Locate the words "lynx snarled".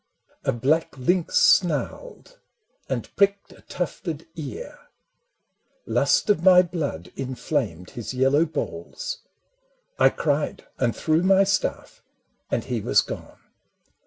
0.97-2.39